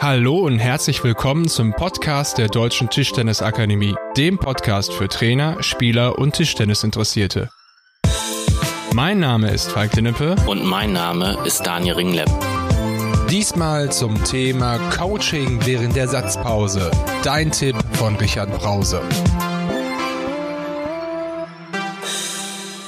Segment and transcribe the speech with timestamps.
[0.00, 6.36] Hallo und herzlich willkommen zum Podcast der Deutschen Tischtennisakademie, dem Podcast für Trainer, Spieler und
[6.36, 7.50] Tischtennisinteressierte.
[8.94, 12.30] Mein Name ist Falk Dinnepe und mein Name ist Daniel Ringlepp.
[13.28, 16.92] Diesmal zum Thema Coaching während der Satzpause.
[17.24, 19.02] Dein Tipp von Richard Brause.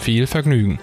[0.00, 0.78] Viel Vergnügen.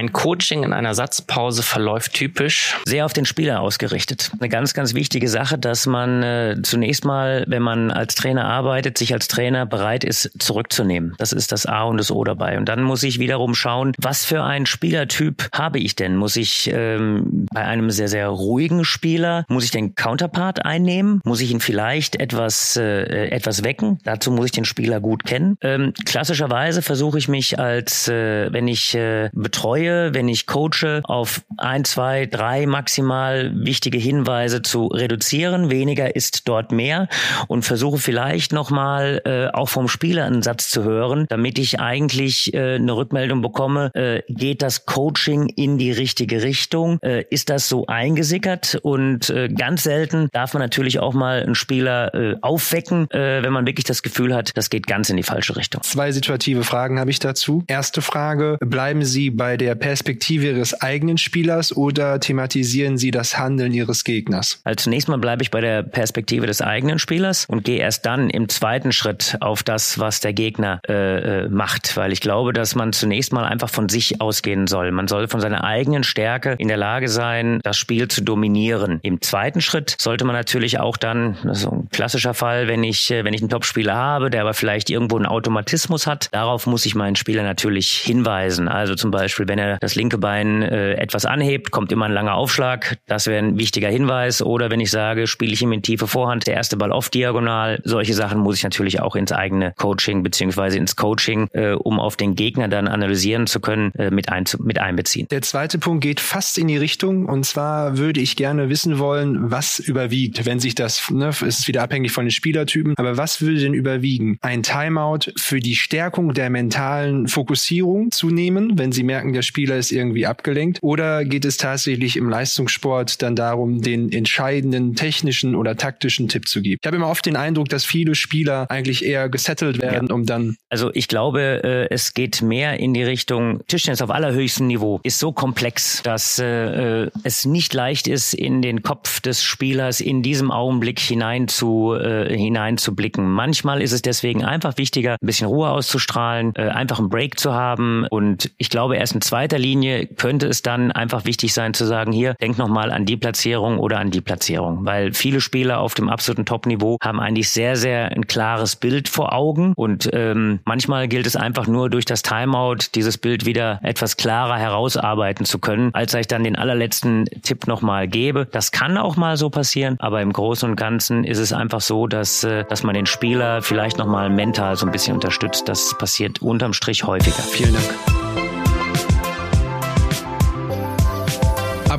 [0.00, 4.30] Mein Coaching in einer Satzpause verläuft typisch sehr auf den Spieler ausgerichtet.
[4.40, 8.96] Eine ganz, ganz wichtige Sache, dass man äh, zunächst mal, wenn man als Trainer arbeitet,
[8.96, 11.12] sich als Trainer bereit ist, zurückzunehmen.
[11.18, 12.56] Das ist das A und das O dabei.
[12.56, 16.16] Und dann muss ich wiederum schauen, was für ein Spielertyp habe ich denn?
[16.16, 21.20] Muss ich ähm, bei einem sehr, sehr ruhigen Spieler, muss ich den Counterpart einnehmen?
[21.26, 23.98] Muss ich ihn vielleicht etwas, äh, etwas wecken?
[24.04, 25.58] Dazu muss ich den Spieler gut kennen.
[25.60, 31.00] Ähm, klassischerweise versuche ich mich als, äh, wenn ich äh, betreue, betreue, wenn ich coache,
[31.04, 35.70] auf ein, zwei, drei maximal wichtige Hinweise zu reduzieren.
[35.70, 37.08] Weniger ist dort mehr
[37.48, 42.54] und versuche vielleicht nochmal äh, auch vom Spieler einen Satz zu hören, damit ich eigentlich
[42.54, 46.98] äh, eine Rückmeldung bekomme, äh, geht das Coaching in die richtige Richtung?
[47.02, 48.78] Äh, ist das so eingesickert?
[48.82, 53.52] Und äh, ganz selten darf man natürlich auch mal einen Spieler äh, aufwecken, äh, wenn
[53.52, 55.82] man wirklich das Gefühl hat, das geht ganz in die falsche Richtung.
[55.82, 57.64] Zwei situative Fragen habe ich dazu.
[57.66, 63.38] Erste Frage, bleiben Sie bei der der Perspektive Ihres eigenen Spielers oder thematisieren Sie das
[63.38, 64.60] Handeln Ihres Gegners?
[64.64, 68.30] Also zunächst mal bleibe ich bei der Perspektive des eigenen Spielers und gehe erst dann
[68.30, 72.74] im zweiten Schritt auf das, was der Gegner äh, äh, macht, weil ich glaube, dass
[72.74, 74.90] man zunächst mal einfach von sich ausgehen soll.
[74.90, 78.98] Man soll von seiner eigenen Stärke in der Lage sein, das Spiel zu dominieren.
[79.02, 83.08] Im zweiten Schritt sollte man natürlich auch dann, das ist ein klassischer Fall, wenn ich,
[83.12, 86.86] äh, wenn ich einen Topspieler habe, der aber vielleicht irgendwo einen Automatismus hat, darauf muss
[86.86, 88.66] ich meinen Spieler natürlich hinweisen.
[88.66, 92.34] Also zum Beispiel, wenn er das linke Bein äh, etwas anhebt, kommt immer ein langer
[92.34, 92.98] Aufschlag.
[93.06, 94.42] Das wäre ein wichtiger Hinweis.
[94.42, 97.80] Oder wenn ich sage, spiele ich ihm in tiefe Vorhand, der erste Ball off diagonal.
[97.84, 102.16] Solche Sachen muss ich natürlich auch ins eigene Coaching beziehungsweise ins Coaching, äh, um auf
[102.16, 105.26] den Gegner dann analysieren zu können, äh, mit, ein, mit einbeziehen.
[105.30, 107.26] Der zweite Punkt geht fast in die Richtung.
[107.26, 111.82] Und zwar würde ich gerne wissen wollen, was überwiegt, wenn sich das, ne, ist wieder
[111.82, 114.38] abhängig von den Spielertypen, aber was würde denn überwiegen?
[114.40, 119.76] Ein Timeout für die Stärkung der mentalen Fokussierung zu nehmen, wenn Sie merken, der Spieler
[119.76, 120.78] ist irgendwie abgelenkt?
[120.80, 126.62] Oder geht es tatsächlich im Leistungssport dann darum, den entscheidenden technischen oder taktischen Tipp zu
[126.62, 126.78] geben?
[126.80, 130.14] Ich habe immer oft den Eindruck, dass viele Spieler eigentlich eher gesettelt werden, ja.
[130.14, 130.56] um dann.
[130.68, 135.18] Also ich glaube, äh, es geht mehr in die Richtung Tischtennis auf allerhöchstem Niveau ist
[135.18, 140.22] so komplex, dass äh, äh, es nicht leicht ist, in den Kopf des Spielers in
[140.22, 143.28] diesem Augenblick hinein zu äh, hineinzublicken.
[143.28, 148.06] Manchmal ist es deswegen einfach wichtiger, ein bisschen Ruhe auszustrahlen, einfach einen Break zu haben.
[148.10, 152.12] Und ich glaube, erst in zweiter Linie könnte es dann einfach wichtig sein zu sagen,
[152.12, 154.84] hier, denk nochmal an die Platzierung oder an die Platzierung.
[154.84, 159.32] Weil viele Spieler auf dem absoluten Top-Niveau haben eigentlich sehr, sehr ein klares Bild vor
[159.32, 159.72] Augen.
[159.76, 164.58] Und ähm, manchmal gilt es einfach nur durch das Timeout, dieses Bild wieder etwas klarer
[164.58, 168.44] herausarbeiten zu können, als ich dann den allerletzten Tipp nochmal gebe.
[168.44, 172.06] Das kann auch mal so passieren, aber im Großen und Ganzen ist es einfach so,
[172.06, 175.66] dass, äh, dass man den Spieler vielleicht nochmal mental so ein bisschen unterstützt.
[175.66, 177.42] Das passiert unterm Strich häufiger.
[177.42, 178.19] Vielen Dank.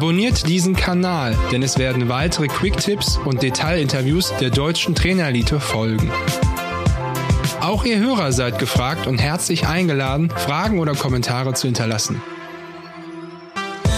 [0.01, 6.12] Abonniert diesen Kanal, denn es werden weitere Quick-Tipps und Detailinterviews der deutschen Trainerelite folgen.
[7.59, 12.19] Auch ihr Hörer seid gefragt und herzlich eingeladen, Fragen oder Kommentare zu hinterlassen.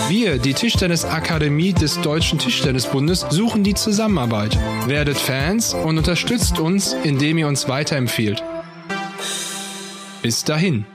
[0.09, 4.59] Wir, die Tischtennisakademie des Deutschen Tischtennisbundes, suchen die Zusammenarbeit.
[4.87, 8.43] Werdet Fans und unterstützt uns, indem ihr uns weiterempfehlt.
[10.21, 10.85] Bis dahin.